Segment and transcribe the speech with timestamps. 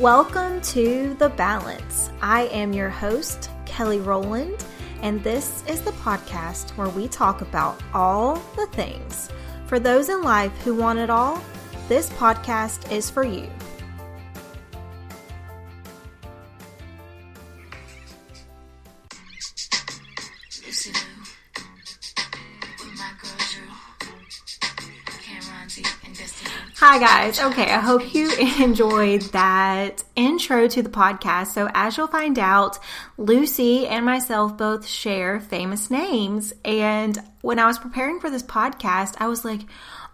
[0.00, 2.10] Welcome to The Balance.
[2.20, 4.64] I am your host, Kelly Rowland,
[5.02, 9.30] and this is the podcast where we talk about all the things.
[9.66, 11.40] For those in life who want it all,
[11.88, 13.48] this podcast is for you.
[26.94, 27.40] Hi, guys.
[27.40, 28.30] Okay, I hope you
[28.60, 31.48] enjoyed that intro to the podcast.
[31.48, 32.78] So, as you'll find out,
[33.18, 36.52] Lucy and myself both share famous names.
[36.64, 39.62] And when I was preparing for this podcast, I was like,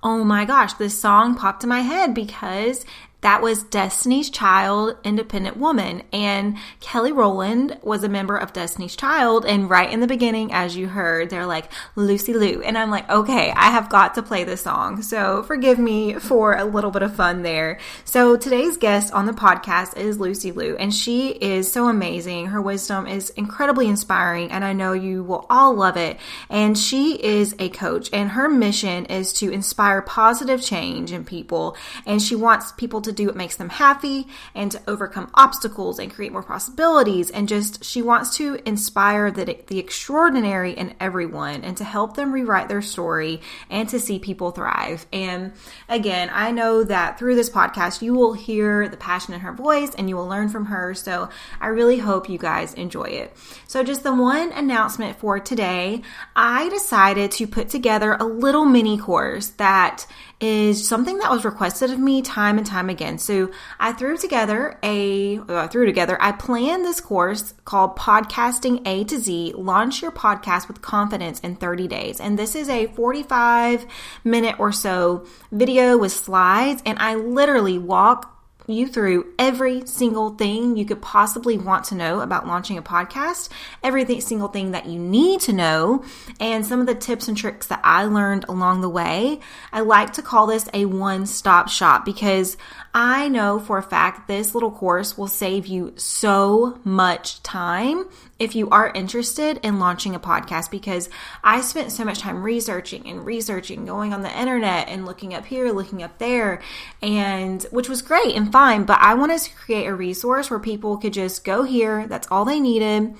[0.02, 2.87] oh my gosh, this song popped in my head because
[3.20, 6.02] that was Destiny's Child, Independent Woman.
[6.12, 9.45] And Kelly Rowland was a member of Destiny's Child.
[9.45, 12.62] And right in the beginning, as you heard, they're like, Lucy Liu.
[12.62, 15.02] And I'm like, okay, I have got to play this song.
[15.02, 17.79] So forgive me for a little bit of fun there.
[18.04, 20.77] So today's guest on the podcast is Lucy Liu.
[20.77, 22.46] And she is so amazing.
[22.46, 24.51] Her wisdom is incredibly inspiring.
[24.51, 26.18] And I know you will all love it.
[26.49, 28.09] And she is a coach.
[28.12, 31.77] And her mission is to inspire positive change in people.
[32.07, 35.99] And she wants people to to do what makes them happy and to overcome obstacles
[35.99, 37.30] and create more possibilities.
[37.30, 42.33] And just, she wants to inspire the, the extraordinary in everyone and to help them
[42.33, 45.07] rewrite their story and to see people thrive.
[45.13, 45.52] And
[45.89, 49.95] again, I know that through this podcast, you will hear the passion in her voice
[49.95, 50.95] and you will learn from her.
[50.95, 51.29] So
[51.61, 53.37] I really hope you guys enjoy it.
[53.67, 56.02] So, just the one announcement for today,
[56.35, 60.07] I decided to put together a little mini course that
[60.41, 63.19] is something that was requested of me time and time again.
[63.19, 69.05] So I threw together a, I threw together, I planned this course called Podcasting A
[69.05, 72.21] to Z, Launch Your Podcast with Confidence in 30 Days.
[72.21, 73.87] And this is a 45
[74.25, 76.83] minute or so video with slides.
[76.87, 82.21] And I literally walk you through every single thing you could possibly want to know
[82.21, 83.49] about launching a podcast,
[83.83, 86.05] every single thing that you need to know,
[86.39, 89.41] and some of the tips and tricks that I learned along the way.
[89.73, 92.57] I like to call this a one stop shop because
[92.93, 98.07] I know for a fact this little course will save you so much time
[98.41, 101.09] if you are interested in launching a podcast because
[101.45, 105.45] I spent so much time researching and researching, going on the internet and looking up
[105.45, 106.63] here, looking up there,
[107.03, 108.84] and which was great and fine.
[108.84, 112.44] But I wanted to create a resource where people could just go here, that's all
[112.44, 113.15] they needed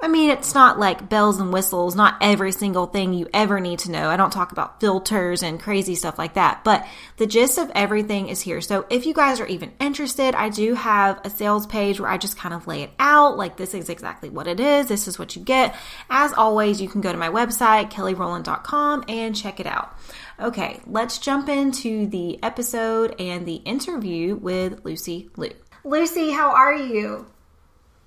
[0.00, 3.80] I mean, it's not like bells and whistles, not every single thing you ever need
[3.80, 4.08] to know.
[4.08, 6.86] I don't talk about filters and crazy stuff like that, but
[7.16, 8.60] the gist of everything is here.
[8.60, 12.16] So if you guys are even interested, I do have a sales page where I
[12.16, 14.86] just kind of lay it out like this is exactly what it is.
[14.86, 15.74] This is what you get.
[16.08, 19.98] As always, you can go to my website, kellyrowland.com and check it out.
[20.38, 25.54] Okay, let's jump into the episode and the interview with Lucy Liu.
[25.82, 27.26] Lucy, how are you?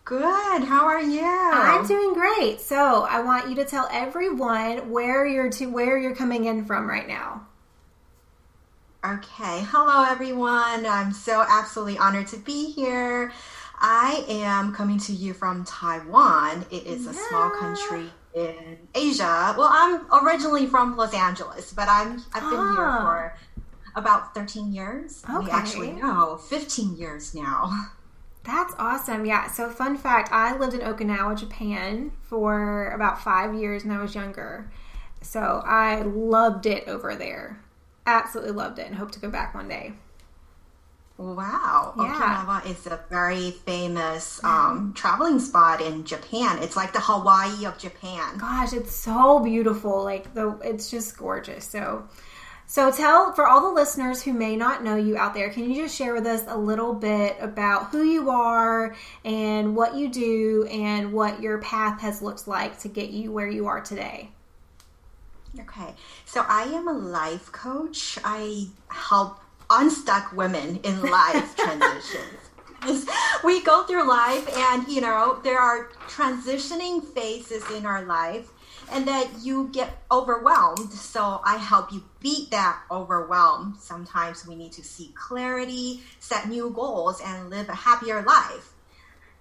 [0.04, 0.64] Good.
[0.64, 1.22] How are you?
[1.24, 2.60] I'm doing great.
[2.60, 6.90] So I want you to tell everyone where you're to where you're coming in from
[6.90, 7.48] right now.
[9.06, 9.64] Okay.
[9.68, 10.86] Hello, everyone.
[10.86, 13.32] I'm so absolutely honored to be here.
[13.80, 16.66] I am coming to you from Taiwan.
[16.72, 19.56] It is a small country in Asia.
[19.58, 22.76] Well, I'm originally from Los Angeles, but I'm I've been ah.
[22.76, 23.38] here for
[23.96, 25.24] about 13 years.
[25.28, 25.46] Okay.
[25.46, 27.90] We actually no, 15 years now.
[28.44, 29.26] That's awesome.
[29.26, 29.50] Yeah.
[29.52, 34.16] So, fun fact I lived in Okinawa, Japan for about five years when I was
[34.16, 34.72] younger.
[35.22, 37.62] So, I loved it over there.
[38.08, 39.94] Absolutely loved it and hope to go back one day.
[41.18, 41.94] Wow.
[41.98, 42.46] Yeah.
[42.46, 46.64] Okinawa is a very famous um, traveling spot in Japan.
[46.64, 48.40] It's like the Hawaii of Japan.
[48.40, 50.04] Gosh, it's so beautiful.
[50.04, 51.64] Like, the it's just gorgeous.
[51.66, 52.08] So,
[52.72, 55.84] so tell for all the listeners who may not know you out there, can you
[55.84, 58.96] just share with us a little bit about who you are
[59.26, 63.50] and what you do and what your path has looked like to get you where
[63.50, 64.30] you are today?
[65.60, 65.94] Okay.
[66.24, 68.18] So I am a life coach.
[68.24, 73.06] I help unstuck women in life transitions.
[73.44, 78.50] we go through life and you know there are transitioning phases in our life
[78.92, 80.92] and that you get overwhelmed.
[80.94, 83.78] So I help you beat that overwhelm.
[83.80, 88.74] Sometimes we need to seek clarity, set new goals, and live a happier life.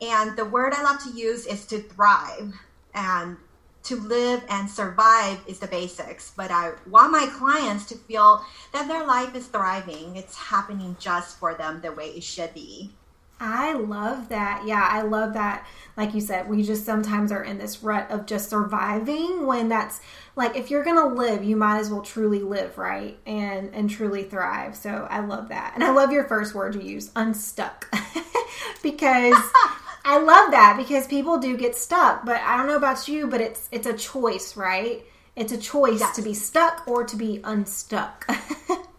[0.00, 2.54] And the word I love to use is to thrive.
[2.94, 3.36] And
[3.84, 8.88] to live and survive is the basics, but I want my clients to feel that
[8.88, 10.16] their life is thriving.
[10.16, 12.92] It's happening just for them the way it should be.
[13.42, 14.64] I love that.
[14.66, 15.66] Yeah, I love that.
[15.96, 20.00] Like you said, we just sometimes are in this rut of just surviving when that's
[20.36, 23.18] like if you're gonna live, you might as well truly live, right?
[23.24, 24.76] And and truly thrive.
[24.76, 25.72] So I love that.
[25.74, 27.90] And I love your first word you use, unstuck.
[28.82, 29.34] because
[30.04, 32.26] I love that because people do get stuck.
[32.26, 35.02] But I don't know about you, but it's it's a choice, right?
[35.34, 36.16] It's a choice yes.
[36.16, 38.26] to be stuck or to be unstuck.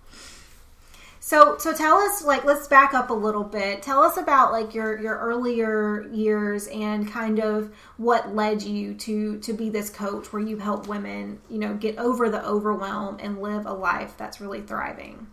[1.32, 3.82] So, so tell us, like, let's back up a little bit.
[3.82, 9.40] Tell us about like your your earlier years and kind of what led you to
[9.40, 13.42] to be this coach, where you help women, you know, get over the overwhelm and
[13.42, 15.26] live a life that's really thriving.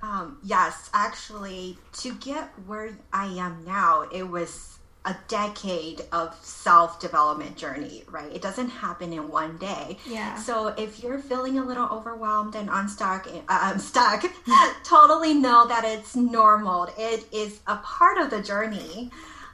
[0.00, 6.98] Um, yes, actually, to get where I am now, it was a decade of self
[6.98, 8.32] development journey, right?
[8.32, 9.98] It doesn't happen in one day.
[10.06, 10.36] Yeah.
[10.36, 14.24] So if you're feeling a little overwhelmed and unstuck, uh, stuck,
[14.84, 16.88] totally know that it's normal.
[16.96, 19.10] It is a part of the journey.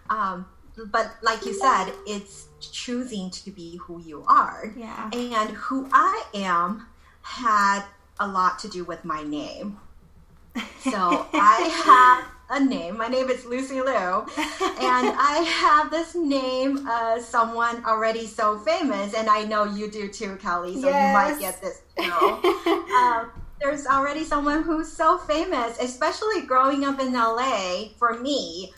[0.08, 0.46] Um,
[0.86, 4.72] but like you said, it's choosing to be who you are.
[4.76, 5.10] Yeah.
[5.12, 6.86] And who I am
[7.22, 7.84] had
[8.18, 9.78] a lot to do with my name.
[10.82, 12.96] So I have a name.
[12.96, 14.26] My name is Lucy Liu, and
[14.58, 20.36] I have this name as someone already so famous, and I know you do too,
[20.36, 20.80] Kelly.
[20.80, 21.06] So yes.
[21.06, 21.82] you might get this.
[22.92, 23.30] um,
[23.60, 27.90] there's already someone who's so famous, especially growing up in LA.
[27.98, 28.72] For me,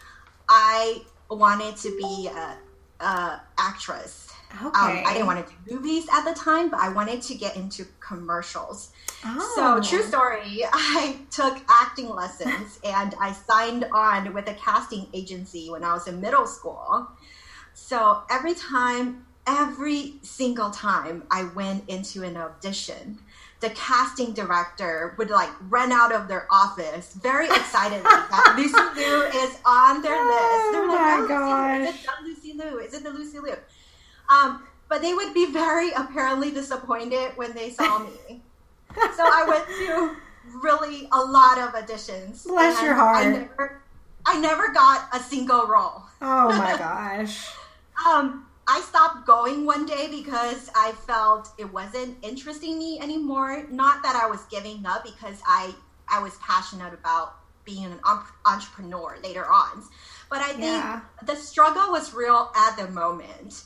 [0.48, 4.31] I wanted to be a, a actress.
[4.54, 4.66] Okay.
[4.66, 7.56] Um, I didn't want to do movies at the time, but I wanted to get
[7.56, 8.93] into commercials.
[9.25, 9.52] Oh.
[9.54, 15.70] So, true story, I took acting lessons and I signed on with a casting agency
[15.70, 17.08] when I was in middle school.
[17.75, 23.19] So, every time, every single time I went into an audition,
[23.62, 29.22] the casting director would like run out of their office very excited that Lucy Liu
[29.22, 30.72] is on their list.
[30.72, 32.78] They're like, oh, my is it Lucy Liu?
[32.81, 33.54] Is it the Lucy Liu?
[34.30, 38.42] Um, but they would be very apparently disappointed when they saw me.
[38.94, 40.16] so I went to
[40.62, 42.46] really a lot of auditions.
[42.46, 43.26] Bless your heart.
[43.26, 43.82] I never,
[44.26, 46.02] I never got a single role.
[46.20, 47.48] Oh my gosh.
[48.06, 53.66] um, I stopped going one day because I felt it wasn't interesting me anymore.
[53.70, 55.75] Not that I was giving up because I
[56.08, 58.00] I was passionate about being an
[58.46, 59.84] entrepreneur later on.
[60.28, 61.00] But I think yeah.
[61.25, 63.64] the struggle was real at the moment.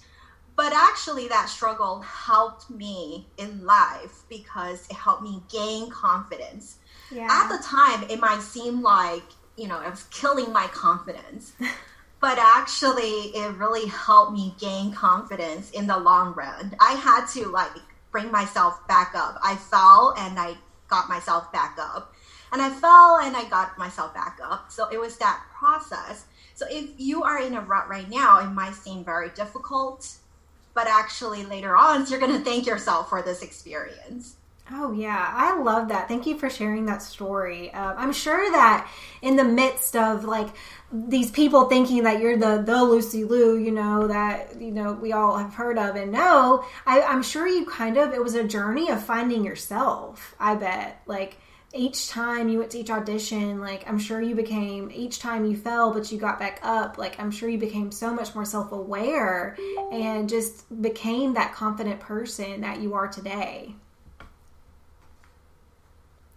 [0.57, 6.79] But actually, that struggle helped me in life because it helped me gain confidence.
[7.11, 7.29] Yeah.
[7.31, 9.23] At the time, it might seem like,
[9.59, 11.53] you know, it was killing my confidence.
[12.21, 16.75] but actually, it really helped me gain confidence in the long run.
[16.81, 17.73] I had to, like,
[18.11, 19.39] bring myself back up.
[19.45, 20.55] I fell and I
[20.89, 22.15] got myself back up.
[22.51, 24.73] And I fell and I got myself back up.
[24.73, 26.25] So it was that process.
[26.55, 30.17] So if you are in a rut right now, it might seem very difficult
[30.77, 34.37] but actually later on you're going to thank yourself for this experience
[34.73, 36.09] Oh yeah, I love that.
[36.09, 37.73] Thank you for sharing that story.
[37.73, 38.91] Um, I'm sure that
[39.23, 40.49] in the midst of like
[40.91, 45.13] these people thinking that you're the the Lucy Liu, you know that you know we
[45.13, 48.43] all have heard of and know, I, I'm sure you kind of it was a
[48.43, 50.35] journey of finding yourself.
[50.41, 51.37] I bet like
[51.77, 55.57] each time you went to each audition, like I'm sure you became each time you
[55.57, 56.99] fell, but you got back up.
[56.99, 59.57] Like I'm sure you became so much more self aware
[59.93, 63.75] and just became that confident person that you are today.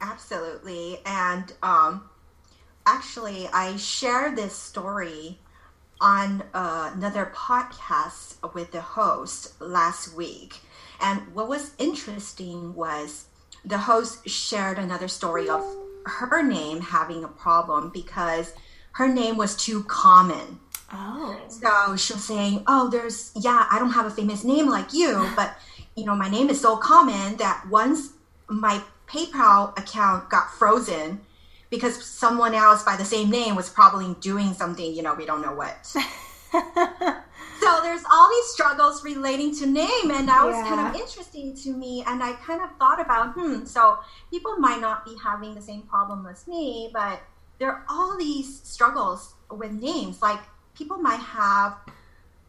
[0.01, 2.09] Absolutely, and um,
[2.85, 5.39] actually, I shared this story
[6.01, 10.59] on uh, another podcast with the host last week.
[11.01, 13.25] And what was interesting was
[13.65, 15.63] the host shared another story of
[16.05, 18.53] her name having a problem because
[18.93, 20.59] her name was too common.
[20.91, 21.39] Oh.
[21.47, 25.29] So she was saying, Oh, there's, yeah, I don't have a famous name like you,
[25.35, 25.55] but,
[25.95, 28.13] you know, my name is so common that once
[28.47, 31.21] my PayPal account got frozen
[31.69, 35.41] because someone else by the same name was probably doing something, you know, we don't
[35.41, 35.95] know what.
[37.59, 41.71] so there's all these struggles relating to name and that was kind of interesting to
[41.73, 43.99] me and i kind of thought about hmm so
[44.29, 47.21] people might not be having the same problem as me but
[47.59, 50.21] there are all these struggles with names.
[50.21, 50.39] Like
[50.75, 51.77] people might have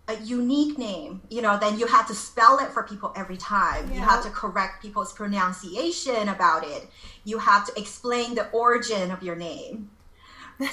[0.09, 3.89] a unique name you know then you have to spell it for people every time.
[3.89, 3.97] Yeah.
[3.97, 6.89] you have to correct people's pronunciation about it.
[7.25, 9.91] You have to explain the origin of your name.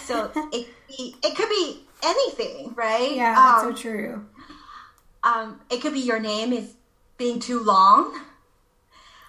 [0.06, 1.37] So it, it be
[2.08, 3.16] anything, right?
[3.16, 4.26] Yeah, that's um, so true.
[5.24, 6.74] Um, it could be your name is
[7.18, 8.20] being too long.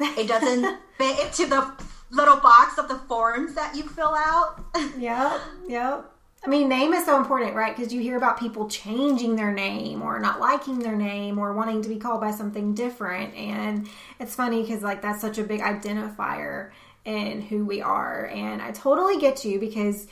[0.01, 1.73] It doesn't fit into the
[2.11, 4.65] little box of the forms that you fill out.
[4.99, 6.13] yep, yep.
[6.45, 7.77] I mean, name is so important, right?
[7.77, 11.83] Because you hear about people changing their name or not liking their name or wanting
[11.83, 13.35] to be called by something different.
[13.35, 13.89] And
[14.21, 16.71] it's funny because, like, that's such a big identifier
[17.05, 18.27] in who we are.
[18.27, 20.07] And I totally get you because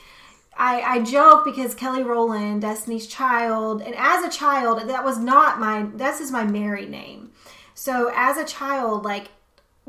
[0.57, 5.59] I, I joke because Kelly Rowland, Destiny's Child, and as a child, that was not
[5.59, 7.31] my, this is my married name.
[7.73, 9.29] So as a child, like,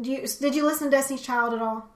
[0.00, 1.88] you, did you listen to Destiny's Child at all?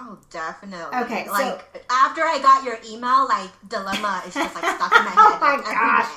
[0.00, 0.96] Oh, definitely.
[1.00, 5.04] Okay, so- like after I got your email, like dilemma is just like stuck in
[5.04, 5.18] my head.
[5.18, 6.10] Oh my like, gosh.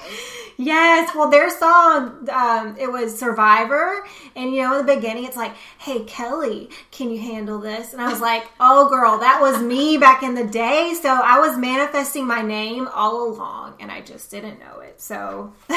[0.57, 5.35] Yes, well, their song, um, it was Survivor, and you know, in the beginning, it's
[5.37, 9.59] like, "Hey Kelly, can you handle this?" And I was like, "Oh, girl, that was
[9.63, 14.01] me back in the day." So I was manifesting my name all along, and I
[14.01, 15.01] just didn't know it.
[15.01, 15.53] So,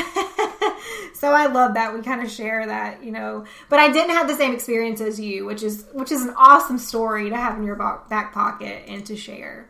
[1.24, 3.46] so I love that we kind of share that, you know.
[3.70, 6.76] But I didn't have the same experience as you, which is which is an awesome
[6.76, 7.76] story to have in your
[8.10, 9.66] back pocket and to share.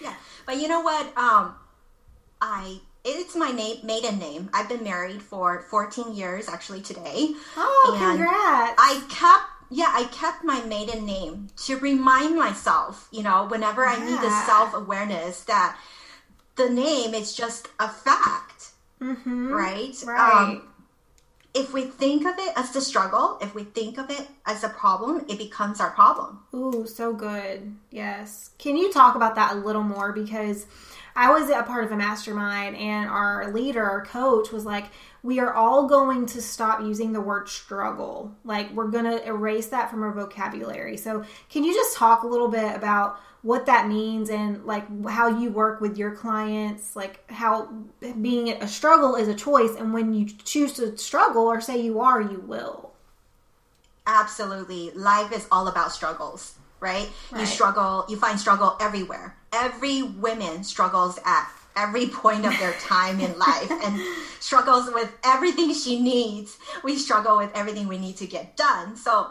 [0.00, 0.14] Yeah,
[0.46, 1.06] but you know what?
[1.18, 1.54] Um,
[2.40, 4.48] I it's my name, maiden name.
[4.54, 7.34] I've been married for 14 years, actually today.
[7.58, 8.76] Oh, And congrats!
[8.78, 13.98] I kept yeah, I kept my maiden name to remind myself, you know, whenever I
[13.98, 15.78] need the self awareness that
[16.54, 18.55] the name is just a fact,
[19.00, 19.52] mm-hmm.
[19.52, 19.94] right?
[20.06, 20.60] Right.
[21.54, 24.68] if we think of it as the struggle, if we think of it as a
[24.68, 26.40] problem, it becomes our problem.
[26.54, 27.74] Ooh, so good.
[27.90, 28.50] Yes.
[28.58, 30.12] Can you talk about that a little more?
[30.12, 30.66] Because
[31.16, 34.84] I was a part of a mastermind, and our leader, our coach, was like,
[35.22, 38.36] We are all going to stop using the word struggle.
[38.44, 40.98] Like, we're going to erase that from our vocabulary.
[40.98, 45.28] So, can you just talk a little bit about what that means and like how
[45.28, 46.96] you work with your clients?
[46.96, 47.68] Like, how
[48.20, 52.00] being a struggle is a choice, and when you choose to struggle or say you
[52.00, 52.90] are, you will.
[54.04, 54.90] Absolutely.
[54.90, 57.08] Life is all about struggles, right?
[57.36, 59.36] You struggle, you find struggle everywhere.
[59.52, 64.00] Every woman struggles at every point of their time in life and
[64.40, 66.58] struggles with everything she needs.
[66.82, 68.96] We struggle with everything we need to get done.
[68.96, 69.30] So,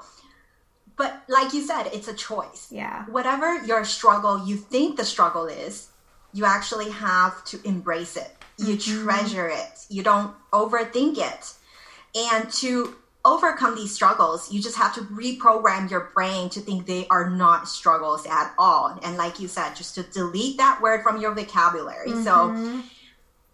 [0.97, 2.67] but like you said, it's a choice.
[2.71, 3.05] Yeah.
[3.05, 5.89] Whatever your struggle you think the struggle is,
[6.33, 8.31] you actually have to embrace it.
[8.57, 9.03] You mm-hmm.
[9.03, 9.85] treasure it.
[9.89, 11.53] You don't overthink it.
[12.15, 17.07] And to overcome these struggles, you just have to reprogram your brain to think they
[17.07, 18.97] are not struggles at all.
[19.03, 22.11] And like you said, just to delete that word from your vocabulary.
[22.11, 22.81] So mm-hmm.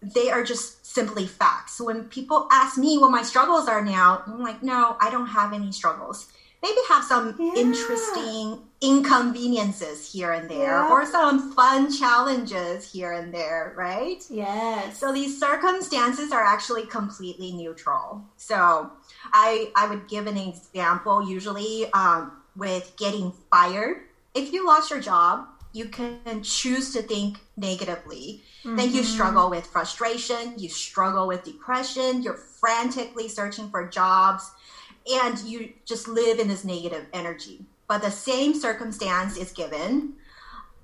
[0.02, 1.72] they are just simply facts.
[1.74, 5.28] So when people ask me what my struggles are now, I'm like, no, I don't
[5.28, 6.30] have any struggles.
[6.62, 7.54] Maybe have some Yeah.
[7.54, 10.90] interesting inconveniences here and there, Yeah.
[10.90, 14.24] or some fun challenges here and there, right?
[14.30, 14.98] Yes.
[14.98, 18.22] So these circumstances are actually completely neutral.
[18.36, 18.90] So
[19.32, 24.02] I I would give an example usually um, with getting fired.
[24.34, 28.42] If you lost your job, you can choose to think negatively.
[28.64, 34.50] Then you struggle with frustration, you struggle with depression, you're frantically searching for jobs,
[35.10, 37.64] and you just live in this negative energy.
[37.88, 40.14] But the same circumstance is given,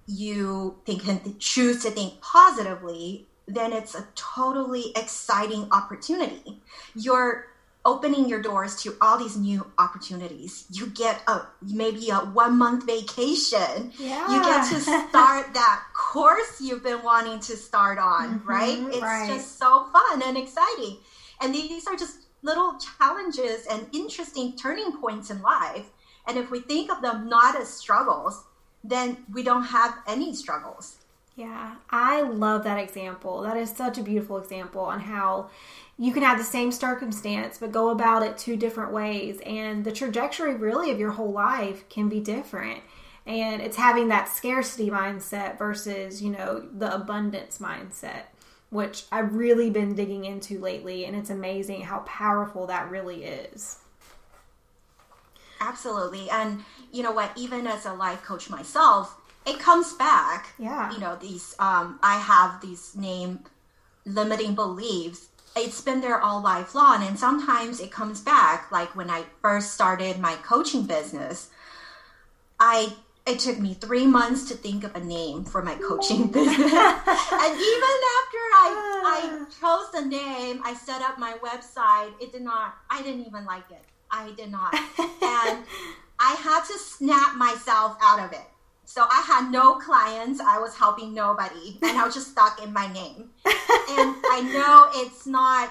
[0.07, 6.61] you think can choose to think positively, then it's a totally exciting opportunity.
[6.95, 7.47] You're
[7.85, 10.67] opening your doors to all these new opportunities.
[10.71, 13.93] You get a maybe a one month vacation.
[13.99, 14.31] Yeah.
[14.31, 18.79] You get to start that course you've been wanting to start on, mm-hmm, right?
[18.89, 19.31] It's right.
[19.31, 20.99] just so fun and exciting.
[21.41, 25.87] And these are just little challenges and interesting turning points in life.
[26.27, 28.45] And if we think of them not as struggles,
[28.85, 30.99] then we don't have any struggles.
[31.37, 33.43] Yeah, I love that example.
[33.43, 35.51] That is such a beautiful example on how
[35.97, 39.93] you can have the same circumstance but go about it two different ways and the
[39.93, 42.83] trajectory really of your whole life can be different.
[43.27, 48.23] And it's having that scarcity mindset versus, you know, the abundance mindset,
[48.71, 53.79] which I've really been digging into lately and it's amazing how powerful that really is.
[55.61, 56.31] Absolutely.
[56.31, 60.55] And you know what, even as a life coach myself, it comes back.
[60.59, 60.93] Yeah.
[60.93, 63.41] You know, these um I have these name
[64.05, 65.29] limiting beliefs.
[65.57, 69.73] It's been there all life long and sometimes it comes back like when I first
[69.73, 71.51] started my coaching business.
[72.61, 72.93] I
[73.29, 76.73] it took me three months to think of a name for my coaching business.
[76.73, 78.69] and even after I
[79.05, 83.45] I chose the name, I set up my website, it did not I didn't even
[83.45, 83.83] like it.
[84.11, 84.75] I did not.
[84.75, 85.65] and
[86.21, 88.47] I had to snap myself out of it.
[88.85, 92.73] So I had no clients, I was helping nobody, and I was just stuck in
[92.73, 93.31] my name.
[93.45, 95.71] And I know it's not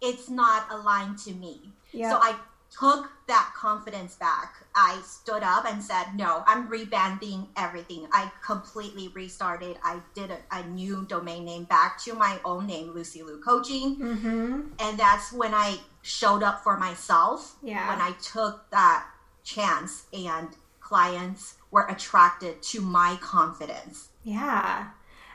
[0.00, 1.72] it's not aligned to me.
[1.92, 2.10] Yeah.
[2.10, 2.36] So I
[2.78, 4.54] took that confidence back.
[4.74, 8.06] I stood up and said, "No, I'm rebranding everything.
[8.12, 9.76] I completely restarted.
[9.82, 13.96] I did a, a new domain name back to my own name, Lucy Liu Coaching,
[13.96, 14.60] Mm-hmm.
[14.78, 17.56] and that's when I showed up for myself.
[17.62, 17.88] Yeah.
[17.88, 19.06] When I took that
[19.44, 20.48] chance, and
[20.80, 24.08] clients were attracted to my confidence.
[24.22, 24.88] Yeah.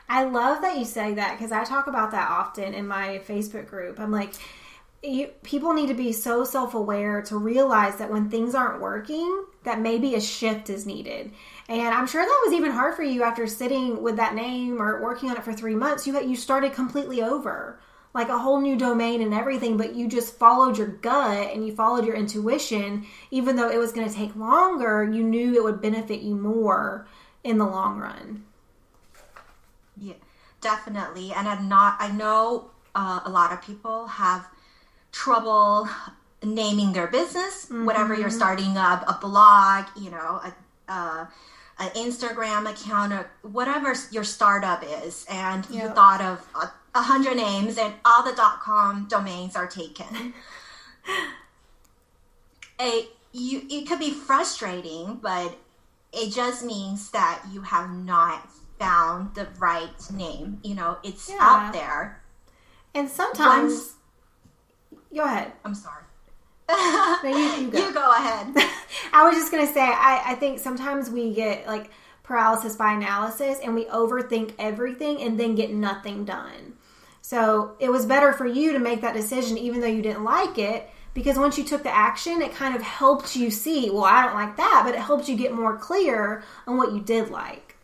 [0.08, 3.66] I love that you say that because I talk about that often in my Facebook
[3.68, 3.98] group.
[3.98, 4.34] I'm like,
[5.04, 9.80] you, people need to be so self-aware to realize that when things aren't working, that
[9.80, 11.32] maybe a shift is needed.
[11.68, 15.02] And I'm sure that was even hard for you after sitting with that name or
[15.02, 16.06] working on it for three months.
[16.06, 17.80] You you started completely over,
[18.14, 21.74] like a whole new domain and everything, but you just followed your gut and you
[21.74, 25.04] followed your intuition, even though it was going to take longer.
[25.04, 27.06] You knew it would benefit you more
[27.42, 28.44] in the long run.
[29.96, 30.14] Yeah,
[30.60, 31.32] definitely.
[31.32, 31.96] And I'm not.
[31.98, 34.48] I know uh, a lot of people have
[35.14, 35.88] trouble
[36.42, 37.68] naming their business.
[37.70, 40.52] Whatever you're starting up, a blog, you know, a,
[40.88, 41.26] uh,
[41.78, 47.36] an Instagram account, or whatever your startup is, and you thought of a, a hundred
[47.36, 50.34] names, and all the dot .com domains are taken.
[52.80, 55.56] a you it could be frustrating, but
[56.12, 60.60] it just means that you have not found the right name.
[60.62, 61.38] You know, it's Yeah.
[61.40, 62.22] out there.
[62.94, 63.92] And sometimes, Once-
[65.14, 65.52] go ahead.
[65.64, 66.02] I'm sorry.
[67.22, 67.78] No, you, you go.
[67.78, 68.54] You go ahead.
[69.12, 71.90] I was just gonna say, I, I think sometimes we get like
[72.22, 76.74] paralysis by analysis, and we overthink everything, and then get nothing done.
[77.20, 80.58] So it was better for you to make that decision, even though you didn't like
[80.58, 83.88] it, because once you took the action, it kind of helped you see.
[83.88, 87.00] Well, I don't like that, but it helped you get more clear on what you
[87.00, 87.76] did like.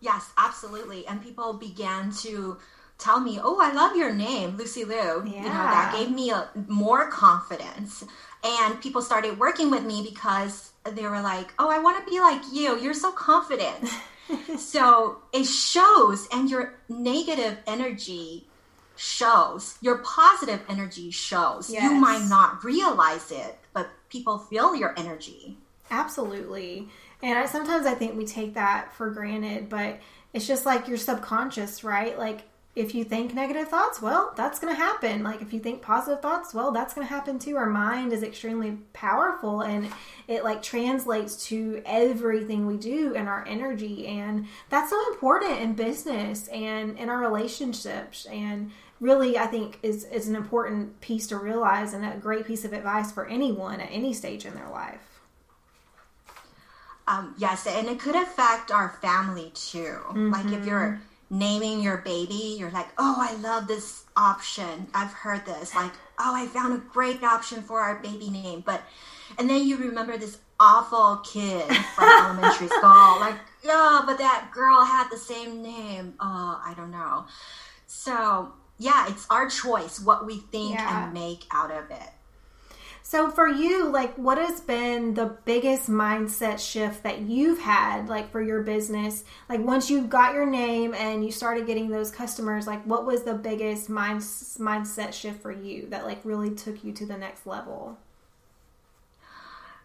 [0.00, 1.06] Yes, absolutely.
[1.06, 2.58] And people began to
[2.98, 6.48] tell me, "Oh, I love your name, Lucy Liu." You know, that gave me a,
[6.66, 8.04] more confidence.
[8.44, 12.20] And people started working with me because they were like, "Oh, I want to be
[12.20, 12.78] like you.
[12.78, 13.88] You're so confident."
[14.58, 18.46] so it shows, and your negative energy
[18.96, 19.78] shows.
[19.80, 21.70] Your positive energy shows.
[21.70, 25.56] You might not realize it, but people feel your energy.
[25.90, 26.88] Absolutely.
[27.22, 29.98] And I, sometimes I think we take that for granted, but
[30.32, 32.18] it's just like your subconscious, right?
[32.18, 32.42] Like
[32.78, 35.22] if you think negative thoughts, well, that's going to happen.
[35.22, 37.56] Like if you think positive thoughts, well, that's going to happen too.
[37.56, 39.90] Our mind is extremely powerful and
[40.26, 44.06] it like translates to everything we do and our energy.
[44.06, 48.26] And that's so important in business and in our relationships.
[48.26, 52.64] And really, I think is, is an important piece to realize and a great piece
[52.64, 55.20] of advice for anyone at any stage in their life.
[57.08, 59.96] Um, yes, and it could affect our family too.
[60.14, 64.88] Like if you're naming your baby, you're like, oh, I love this option.
[64.94, 65.74] I've heard this.
[65.74, 68.62] Like, oh, I found a great option for our baby name.
[68.64, 68.82] But,
[69.38, 71.64] and then you remember this awful kid
[71.94, 73.20] from elementary school.
[73.20, 73.36] Like,
[73.66, 76.14] oh, but that girl had the same name.
[76.20, 77.26] Oh, I don't know.
[77.86, 81.04] So, yeah, it's our choice what we think Yeah.
[81.04, 82.10] and make out of it.
[83.08, 88.30] So for you, like what has been the biggest mindset shift that you've had like
[88.30, 89.24] for your business?
[89.48, 93.22] Like once you got your name and you started getting those customers, like what was
[93.22, 97.46] the biggest mind, mindset shift for you that like really took you to the next
[97.46, 97.96] level?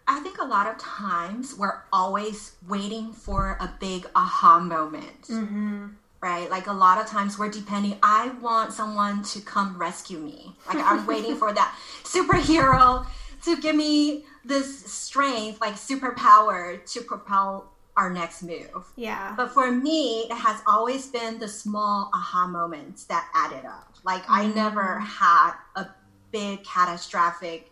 [0.05, 5.21] I think a lot of times we're always waiting for a big aha moment.
[5.29, 5.86] Mm-hmm.
[6.23, 6.49] Right?
[6.49, 10.55] Like a lot of times we're depending, I want someone to come rescue me.
[10.65, 13.05] Like I'm waiting for that superhero
[13.43, 18.88] to give me this strength, like superpower to propel our next move.
[18.95, 19.33] Yeah.
[19.36, 23.93] But for me, it has always been the small aha moments that added up.
[24.05, 24.55] Like I mm-hmm.
[24.55, 25.88] never had a
[26.31, 27.69] big catastrophic,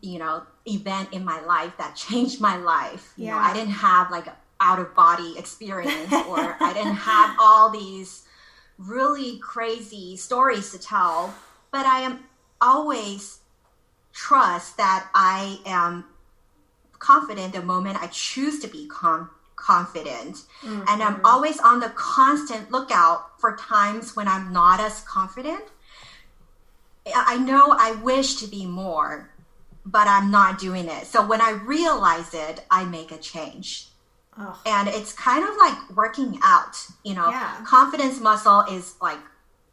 [0.00, 3.12] you know, event in my life that changed my life.
[3.16, 3.38] You know, Yeah.
[3.38, 4.26] I didn't have like
[4.60, 8.24] out of body experience or I didn't have all these
[8.78, 11.34] really crazy stories to tell,
[11.70, 12.24] but I am
[12.60, 13.40] always
[14.12, 16.04] trust that I am
[16.98, 20.36] confident the moment I choose to be con- confident.
[20.62, 20.82] Mm-hmm.
[20.88, 25.64] And I'm always on the constant lookout for times when I'm not as confident.
[27.14, 29.30] I know I wish to be more,
[29.86, 31.06] but I'm not doing it.
[31.06, 33.88] So when I realize it, I make a change.
[34.40, 34.56] Ugh.
[34.66, 37.56] And it's kind of like working out, you know, Yeah.
[37.64, 39.20] confidence muscle is like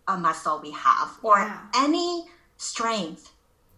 [0.07, 1.57] a muscle we have, or Yeah.
[1.75, 3.31] any strength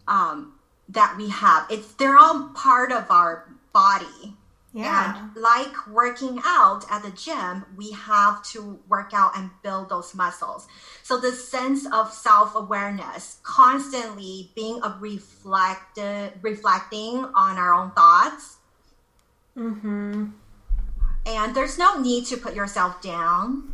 [0.06, 0.54] um,
[0.88, 1.66] that we have.
[1.68, 4.36] It's they're all part of our body.
[4.72, 5.16] Yeah.
[5.16, 10.14] And like working out at the gym, we have to work out and build those
[10.14, 10.68] muscles.
[11.02, 18.58] So the sense of self-awareness, constantly being a reflected, reflecting on our own thoughts.
[19.56, 20.26] Mm-hmm.
[21.28, 23.72] And there's no need to put yourself down.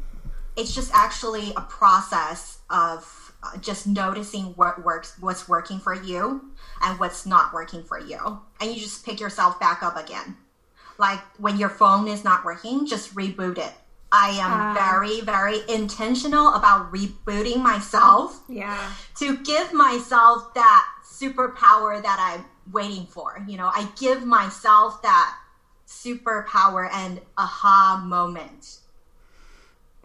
[0.57, 6.53] It's just actually a process of uh, just noticing what works, what's working for you,
[6.83, 8.41] and what's not working for you.
[8.61, 10.37] And you just pick yourself back up again
[10.99, 13.73] like when your phone is not working, just reboot it.
[14.13, 18.41] I am uh, very, very intentional about rebooting myself.
[18.49, 18.79] Yeah.
[19.17, 23.45] To give myself that superpower that I'm waiting for.
[23.49, 25.37] You know, I give myself that
[26.05, 28.79] superpower and aha moment.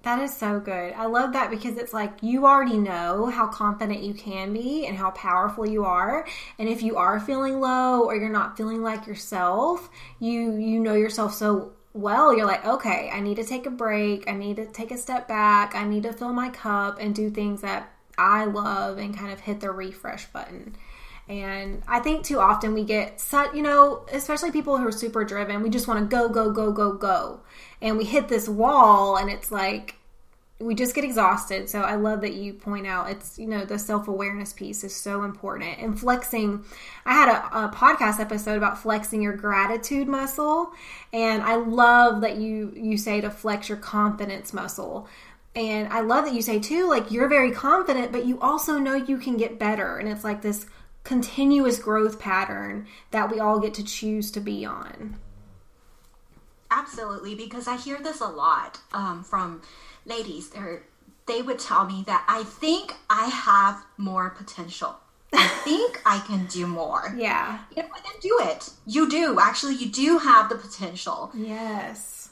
[0.04, 0.94] That is so good.
[0.94, 4.98] I love that because it's like you already know how confident you can be and
[4.98, 6.26] how powerful you are.
[6.58, 10.94] And if you are feeling low or you're not feeling like yourself, you you know
[10.94, 12.34] yourself so well.
[12.34, 14.30] You're like, "Okay, I need to take a break.
[14.30, 15.76] I need to take a step back.
[15.76, 19.42] I need to fill my cup and do things that I love and kind of
[19.42, 20.78] hit the refresh button."
[21.30, 25.24] And I think too often we get set, you know, especially people who are super
[25.24, 27.42] driven, we just want to go, go, go, go, go.
[27.82, 29.96] And we hit this wall and it's like,
[30.60, 31.70] we just get exhausted.
[31.70, 34.94] So I love that you point out it's, you know, the self awareness piece is
[34.94, 35.78] so important.
[35.80, 36.66] And flexing,
[37.06, 40.74] I had a, a, podcast episode about flexing your gratitude muscle.
[41.14, 45.08] And I love that you, you say to flex your confidence muscle.
[45.56, 48.96] And I love that you say too, like you're very confident, but you also know
[48.96, 49.98] you can get better.
[49.98, 50.66] And it's like this
[51.10, 55.16] continuous growth pattern that we all get to choose to be on.
[56.70, 59.64] Absolutely, because I hear this a lot um, from
[60.06, 60.52] ladies.
[60.52, 60.84] They're,
[61.26, 64.98] they would tell me that I think I have more potential.
[65.34, 67.12] I think I can do more.
[67.18, 67.58] Yeah.
[67.76, 68.70] You know, then do it.
[68.86, 69.40] You do.
[69.40, 71.32] Actually, you do have the potential.
[71.34, 72.30] Yes.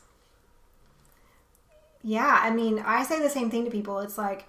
[2.03, 3.97] Yeah, I mean, I say the same thing to people.
[4.01, 4.45] It's like,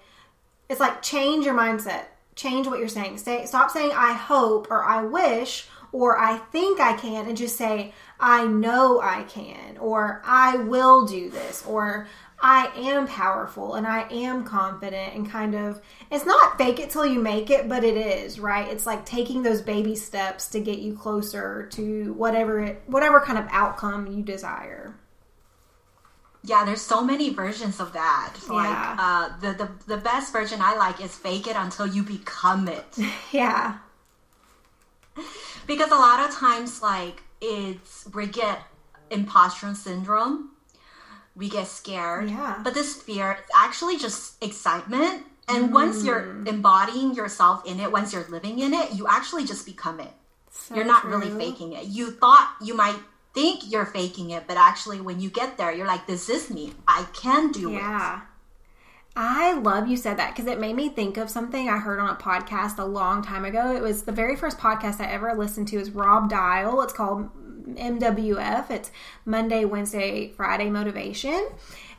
[0.68, 2.08] it's like change your mindset
[2.38, 3.18] change what you're saying.
[3.18, 7.56] Say, stop saying I hope or I wish or I think I can and just
[7.56, 12.06] say I know I can or I will do this or
[12.40, 17.06] I am powerful and I am confident and kind of it's not fake it till
[17.06, 18.68] you make it, but it is, right?
[18.68, 23.38] It's like taking those baby steps to get you closer to whatever it whatever kind
[23.38, 24.94] of outcome you desire
[26.48, 28.34] yeah there's so many versions of that.
[28.48, 28.96] Like yeah.
[28.98, 32.86] uh, the, the the best version i like is fake it until you become it.
[33.32, 33.78] Yeah.
[35.66, 38.60] Because a lot of times like it's we get
[39.10, 40.50] imposter syndrome.
[41.36, 42.30] We get scared.
[42.30, 42.60] Yeah.
[42.64, 45.24] But this fear is actually just excitement.
[45.46, 45.72] And mm.
[45.72, 50.00] once you're embodying yourself in it once you're living in it you actually just become
[50.00, 50.12] it.
[50.50, 51.16] So you're not true.
[51.16, 51.84] really faking it.
[51.86, 52.98] You thought you might
[53.38, 56.72] think you're faking it, but actually, when you get there, you're like, this is me.
[56.88, 57.76] I can do yeah.
[57.76, 57.80] it.
[57.80, 58.20] Yeah.
[59.14, 62.10] I love you said that because it made me think of something I heard on
[62.10, 63.74] a podcast a long time ago.
[63.74, 66.82] It was the very first podcast I ever listened to is Rob Dial.
[66.82, 67.30] It's called
[67.76, 68.70] MWF.
[68.70, 68.90] It's
[69.24, 71.48] Monday, Wednesday, Friday Motivation.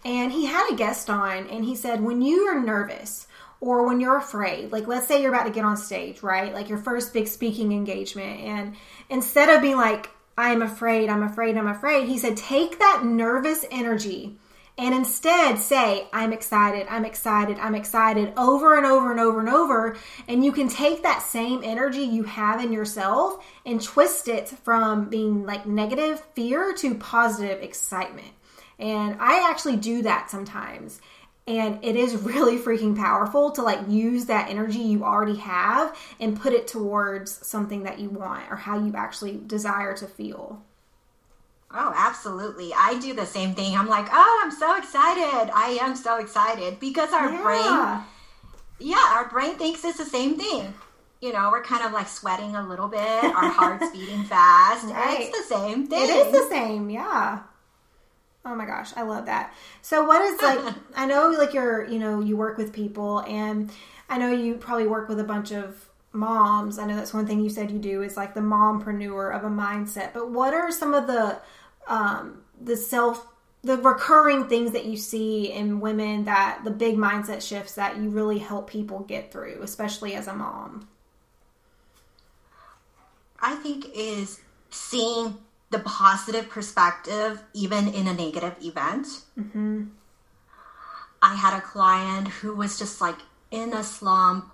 [0.03, 3.27] And he had a guest on and he said, when you are nervous,
[3.61, 6.53] or when you're afraid, like let's say you're about to get on stage, right?
[6.53, 8.39] Like your first big speaking engagement.
[8.39, 8.75] And
[9.09, 12.07] instead of being like, I am afraid, I'm afraid, I'm afraid.
[12.07, 14.37] He said, take that nervous energy
[14.77, 19.49] and instead say, I'm excited, I'm excited, I'm excited over and over and over and
[19.49, 19.97] over.
[20.29, 25.09] And you can take that same energy you have in yourself and twist it from
[25.09, 28.31] being like negative fear to positive excitement.
[28.79, 31.01] And I actually do that sometimes
[31.49, 36.39] and it is really freaking powerful to like use that energy you already have and
[36.39, 40.63] put it towards something that you want or how you actually desire to feel
[41.71, 42.73] Oh, absolutely.
[42.75, 43.77] I do the same thing.
[43.77, 45.51] I'm like, oh, I'm so excited.
[45.53, 47.43] I am so excited because our yeah.
[47.43, 50.73] brain, yeah, our brain thinks it's the same thing.
[51.21, 54.85] You know, we're kind of like sweating a little bit, our heart's beating fast.
[54.85, 55.29] Right.
[55.29, 56.01] It's the same thing.
[56.01, 57.41] It is the same, yeah.
[58.49, 59.53] Oh my gosh, I love that.
[59.83, 63.71] So what is like I know like you're, you know, you work with people and
[64.09, 66.79] I know you probably work with a bunch of moms.
[66.79, 69.49] I know that's one thing you said you do is like the mompreneur of a
[69.49, 70.13] mindset.
[70.13, 71.39] But what are some of the
[71.87, 73.27] um the self
[73.61, 78.09] the recurring things that you see in women that the big mindset shifts that you
[78.09, 80.87] really help people get through, especially as a mom?
[83.39, 84.39] I think is
[84.71, 85.37] seeing
[85.71, 89.07] the positive perspective even in a negative event.
[89.37, 89.85] Mm-hmm.
[91.21, 93.17] I had a client who was just like
[93.51, 94.51] in a slump,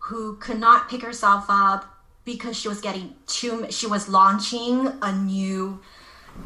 [0.00, 1.84] who could not pick herself up
[2.24, 3.66] because she was getting too.
[3.70, 5.80] She was launching a new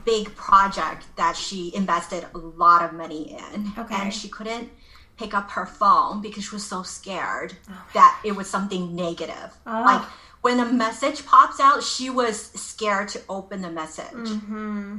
[0.05, 3.73] big project that she invested a lot of money in.
[3.79, 3.95] Okay.
[3.95, 4.71] And she couldn't
[5.17, 7.55] pick up her phone because she was so scared
[7.95, 9.53] that it was something negative.
[9.67, 9.83] Oh.
[9.85, 10.03] Like
[10.43, 14.07] when a message pops out, she was scared to open the message.
[14.15, 14.99] Mm-hmm.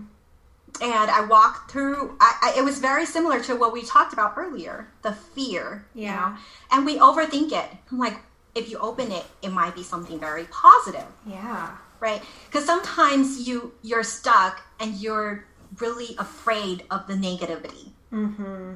[0.82, 4.34] And I walked through, I, I, it was very similar to what we talked about
[4.38, 5.86] earlier the fear.
[5.94, 6.16] You Yeah.
[6.16, 6.38] know?
[6.72, 7.66] And we overthink it.
[7.92, 8.18] I'm like,
[8.56, 11.76] if you open it, it might be something very positive Yeah.
[12.02, 15.46] right because sometimes you you're stuck and you're
[15.80, 18.74] really afraid of the negativity Mm-hmm.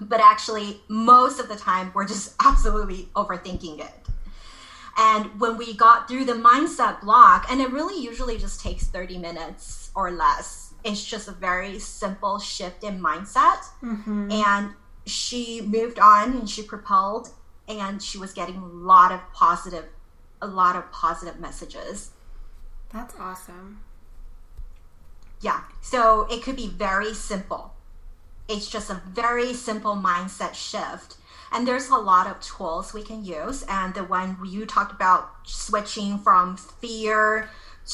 [0.00, 3.92] but actually most of the time we're just absolutely overthinking it
[4.96, 9.18] and when we got through the mindset block and it really usually just takes 30
[9.18, 14.30] minutes or less it's just a very simple shift in mindset Mm-hmm.
[14.30, 14.70] and
[15.06, 17.30] she moved on and she propelled
[17.68, 19.86] and she was getting a lot of positive
[20.42, 22.10] a lot of positive messages
[22.92, 23.80] That's awesome.
[25.40, 25.62] Yeah.
[25.80, 27.74] So it could be very simple.
[28.48, 31.16] It's just a very simple mindset shift.
[31.54, 33.64] And there's a lot of tools we can use.
[33.68, 37.48] And the one you talked about switching from fear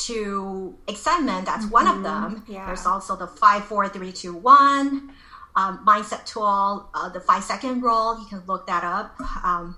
[0.07, 2.45] to excitement, that's one of them.
[2.49, 2.65] Yeah.
[2.67, 5.13] There's also the five, four, three, two, one
[5.57, 8.19] um, mindset tool, uh, the five second rule.
[8.19, 9.21] You can look that up.
[9.45, 9.77] Um,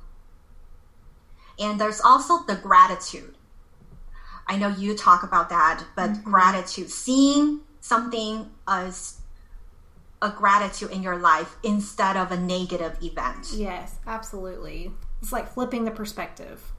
[1.59, 3.35] and there's also the gratitude.
[4.47, 9.19] I know you talk about that, but gratitude, seeing something as
[10.23, 13.49] a gratitude in your life instead of a negative event.
[13.53, 14.91] Yes, absolutely.
[15.21, 16.73] It's like flipping the perspective.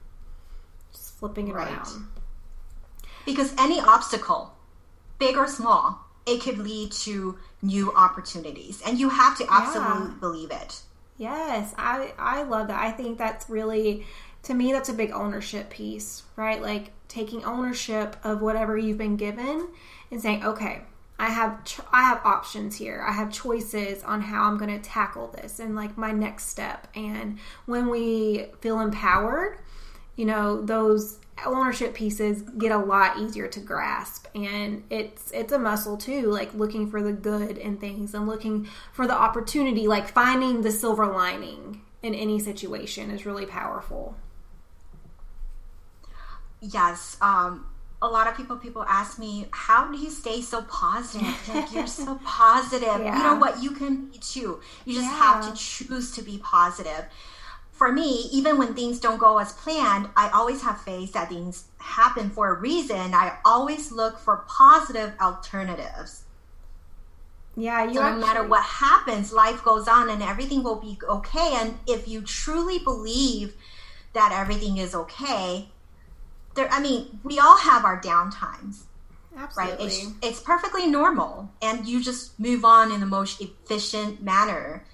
[0.92, 1.68] Just flipping it Right.
[1.72, 2.08] around.
[3.24, 4.54] Because any obstacle,
[5.18, 8.82] big or small, it could lead to new opportunities.
[8.84, 10.80] And you have to absolutely believe it.
[11.16, 12.80] Yes, I I love that.
[12.80, 14.06] I think that's really
[14.42, 16.60] to me that's a big ownership piece, right?
[16.60, 19.68] Like taking ownership of whatever you've been given
[20.10, 20.82] and saying, "Okay,
[21.18, 23.04] I have ch- I have options here.
[23.06, 26.88] I have choices on how I'm going to tackle this and like my next step."
[26.94, 29.58] And when we feel empowered,
[30.16, 35.58] you know, those ownership pieces get a lot easier to grasp and it's it's a
[35.58, 40.06] muscle too like looking for the good in things and looking for the opportunity like
[40.06, 44.14] finding the silver lining in any situation is really powerful
[46.72, 47.16] Yes.
[47.20, 47.66] Um,
[48.04, 51.34] a lot of people people ask me, how do you stay so positive?
[51.54, 52.98] Like you're so positive.
[52.98, 53.62] You know what?
[53.62, 54.60] You can be too.
[54.84, 57.06] You just have to choose to be positive.
[57.72, 61.64] For me, even when things don't go as planned, I always have faith that things
[61.78, 63.14] happen for a reason.
[63.14, 66.22] I always look for positive alternatives.
[67.56, 71.54] yeah you So no matter what happens, life goes on and everything will be okay.
[71.56, 73.54] And if you truly believe
[74.12, 75.68] that everything is okay,
[76.54, 78.84] there I mean, we all have our down times,
[79.56, 79.76] right?
[79.78, 81.50] It's it's perfectly normal.
[81.60, 84.84] And you just move on in the most efficient manner.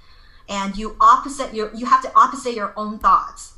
[0.48, 3.54] And you opposite your you have to opposite your own thoughts.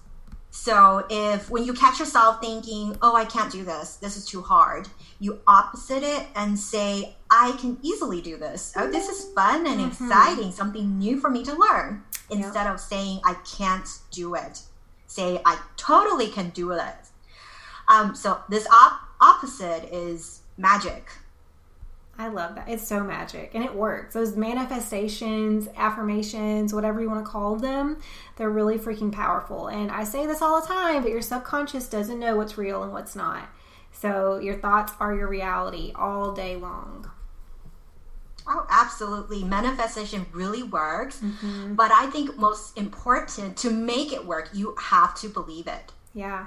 [0.50, 3.96] So if when you catch yourself thinking, "Oh, I can't do this.
[3.96, 4.88] This is too hard,"
[5.18, 8.72] you opposite it and say, "I can easily do this.
[8.76, 10.04] Oh, this is fun and mm-hmm.
[10.04, 14.60] exciting, something new for me to learn." Instead of saying, "I can't do it,"
[15.06, 16.96] say, "I totally can do it."
[17.88, 21.10] Um, so this op- opposite is magic.
[22.18, 22.68] I love that.
[22.68, 24.14] It's so magic and it works.
[24.14, 27.98] Those manifestations, affirmations, whatever you want to call them,
[28.36, 29.68] they're really freaking powerful.
[29.68, 32.92] And I say this all the time, but your subconscious doesn't know what's real and
[32.92, 33.48] what's not.
[33.92, 37.10] So your thoughts are your reality all day long.
[38.46, 39.44] Oh, absolutely.
[39.44, 41.22] Manifestation really works.
[41.74, 45.92] But I think most important to make it work, you have to believe it.
[46.12, 46.46] Yeah.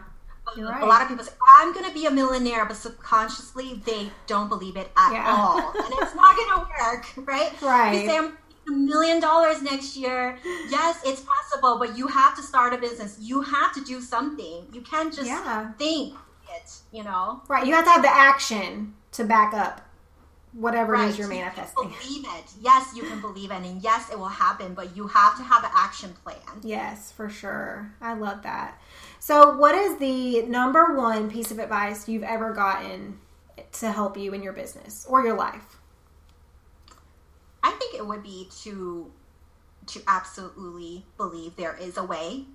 [0.56, 4.10] You're A lot of people say, I'm going to be a millionaire, but subconsciously they
[4.28, 5.26] don't believe it at Yeah.
[5.28, 5.72] all.
[5.76, 7.62] And it's not going to work, right?
[7.62, 7.94] Right.
[8.04, 10.38] You say, I'm a million dollars next year.
[10.70, 13.18] Yes, it's possible, but you have to start a business.
[13.20, 14.68] You have to do something.
[14.72, 15.72] You can't just Yeah.
[15.78, 16.16] think
[16.56, 17.42] it, you know?
[17.48, 17.66] Right.
[17.66, 19.82] You have to have the action to back up
[20.56, 21.20] whatever it is Right.
[21.20, 21.90] you're You manifesting.
[22.02, 22.46] Believe it.
[22.62, 24.74] Yes, you can believe it, and yes, it will happen.
[24.74, 26.38] But you have to have an action plan.
[26.64, 27.94] Yes, for sure.
[28.02, 28.80] I love that.
[29.20, 33.20] So, what is the number one piece of advice you've ever gotten
[33.74, 35.78] to help you in your business or your life?
[37.64, 39.12] I think it would be to
[39.88, 42.46] to absolutely believe there is a way.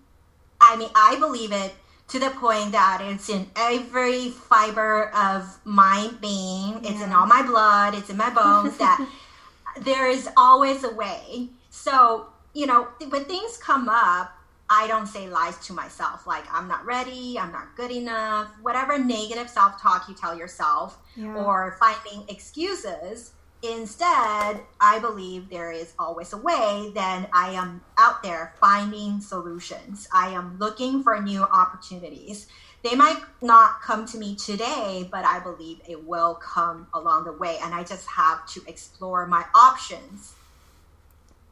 [0.61, 1.73] I mean, I believe it
[2.11, 6.81] to the point that it's in every fiber of my being.
[6.85, 7.95] It's in all my blood.
[7.95, 8.77] It's in my bones.
[8.79, 9.07] that
[9.81, 11.49] there is always a way.
[11.71, 14.33] So you know, when things come up,
[14.69, 18.99] I don't say lies to myself like I'm not ready, I'm not good enough, whatever
[18.99, 21.35] negative self talk you tell yourself Yeah.
[21.35, 23.33] or finding excuses.
[23.63, 26.91] Instead, I believe there is always a way.
[26.95, 30.09] Then I am out there finding solutions.
[30.13, 32.47] I am looking for new opportunities.
[32.83, 37.33] They might not come to me today, but I believe it will come along the
[37.33, 37.59] way.
[37.63, 40.35] And I just have to explore my options.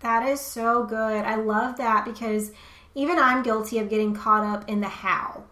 [0.01, 1.25] That is so good.
[1.25, 2.53] I love that because
[2.94, 5.44] even I'm guilty of getting caught up in the how,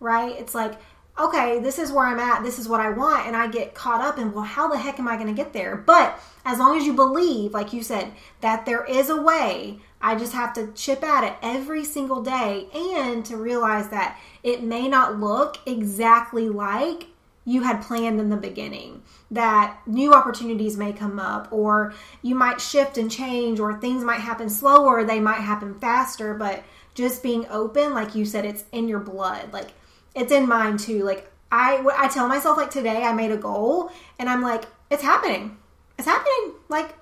[0.00, 0.36] right?
[0.38, 0.74] It's like,
[1.18, 4.00] okay, this is where I'm at, this is what I want, and I get caught
[4.00, 5.76] up in, well, how the heck am I going to get there?
[5.76, 10.16] But as long as you believe, like you said, that there is a way, I
[10.16, 14.88] just have to chip at it every single day and to realize that it may
[14.88, 17.06] not look exactly like
[17.46, 19.02] you had planned in the beginning.
[19.30, 24.20] That new opportunities may come up, or you might shift and change, or things might
[24.20, 28.88] happen slower, they might happen faster, but just being open, like you said, it's in
[28.88, 29.52] your blood.
[29.52, 29.72] Like
[30.14, 31.02] it's in mine too.
[31.02, 35.02] Like I, I tell myself like today I made a goal and I'm like, it's
[35.02, 35.56] happening.
[35.98, 36.54] It's happening.
[36.68, 36.94] Like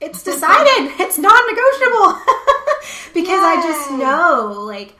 [0.00, 0.92] it's decided.
[1.00, 2.20] it's non-negotiable
[3.14, 3.46] because Yay.
[3.46, 4.94] I just know like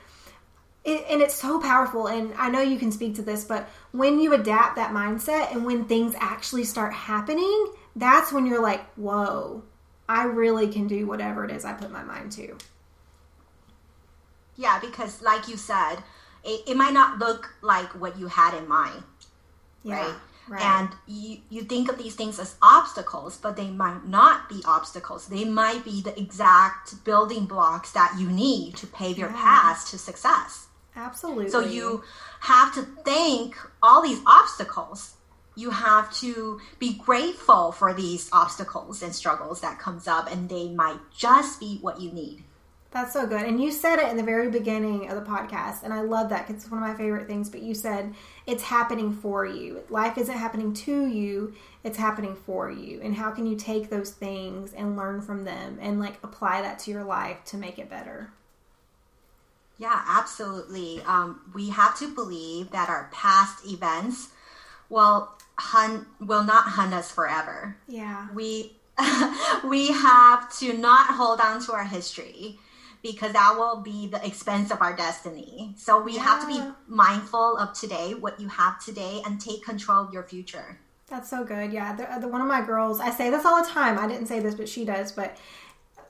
[0.84, 4.20] it, and it's so powerful and i know you can speak to this but when
[4.20, 9.64] you adapt that mindset and when things actually start happening that's when you're like whoa
[10.08, 12.56] i really can do whatever it is i put my mind to
[14.56, 15.96] yeah, because like you said,
[16.46, 19.02] it, it might not look like what you had in mind.
[19.82, 20.14] Yeah, right?
[20.48, 20.62] right?
[20.62, 25.26] And you, you think of these things as obstacles, but they might not be obstacles.
[25.26, 29.36] They might be the exact building blocks that you need to pave your yeah.
[29.36, 30.66] path to success.
[30.94, 31.50] Absolutely.
[31.50, 32.02] So you
[32.40, 35.12] have to thank all these obstacles
[35.58, 40.68] you have to be grateful for these obstacles and struggles that comes up and they
[40.68, 42.44] might just be what you need
[42.90, 43.42] that's so good.
[43.42, 46.46] And you said it in the very beginning of the podcast, and I love that
[46.46, 47.50] because it's one of my favorite things.
[47.50, 48.14] But you said
[48.46, 49.82] it's happening for you.
[49.90, 53.00] Life isn't happening to you, it's happening for you.
[53.02, 56.78] And how can you take those things and learn from them and like apply that
[56.80, 58.30] to your life to make it better?
[59.78, 61.02] Yeah, absolutely.
[61.02, 64.30] Um, we have to believe that our past events
[64.88, 67.76] will hunt will not hunt us forever.
[67.88, 68.28] Yeah.
[68.32, 68.76] We
[69.64, 72.58] we have to not hold on to our history
[73.02, 75.74] because that will be the expense of our destiny.
[75.76, 76.24] So we yeah.
[76.24, 80.22] have to be mindful of today, what you have today, and take control of your
[80.22, 80.78] future.
[81.08, 81.72] That's so good.
[81.72, 83.98] Yeah, the, the, one of my girls, I say this all the time.
[83.98, 85.12] I didn't say this, but she does.
[85.12, 85.36] But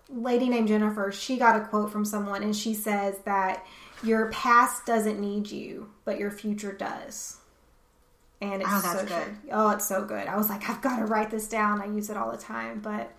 [0.09, 3.67] lady named Jennifer, she got a quote from someone, and she says that
[4.03, 7.39] your past doesn't need you, but your future does.
[8.41, 9.09] And it's oh, so good.
[9.09, 9.51] True.
[9.51, 10.27] Oh, it's so good.
[10.29, 11.81] I was like, I've got to write this down.
[11.81, 13.11] I use it all the time, but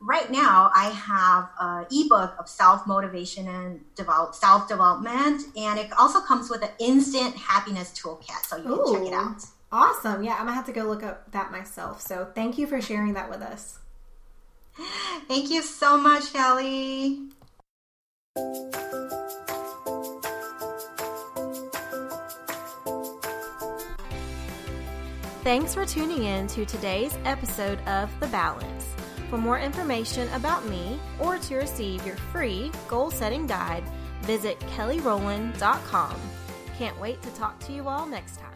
[0.00, 5.42] right now I have an ebook of self motivation and develop, self development.
[5.56, 8.44] And it also comes with an instant happiness toolkit.
[8.46, 9.42] So you can Ooh, check it out.
[9.72, 10.22] Awesome.
[10.22, 12.02] Yeah, I'm going to have to go look up that myself.
[12.02, 13.78] So thank you for sharing that with us.
[15.28, 17.28] Thank you so much, Kelly.
[25.42, 28.86] Thanks for tuning in to today's episode of The Balance.
[29.28, 33.82] For more information about me or to receive your free goal setting guide,
[34.20, 36.16] visit kellyrowland.com.
[36.78, 38.51] Can't wait to talk to you all next time.